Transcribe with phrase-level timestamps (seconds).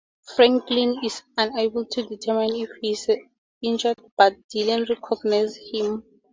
[0.35, 3.07] Franklin is unable to determine if he is
[3.61, 6.03] injured; but Delenn recognizes him.